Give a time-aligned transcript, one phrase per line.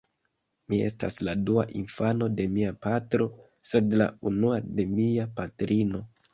[0.71, 3.29] Mi estas la dua infano de mia patro,
[3.75, 6.07] sed la unua de mia patrino.